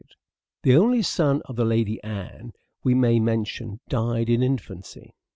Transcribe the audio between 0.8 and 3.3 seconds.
son of the Lady Anne, we may